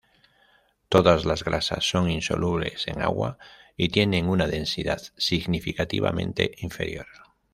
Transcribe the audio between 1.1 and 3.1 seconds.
las grasas son insolubles en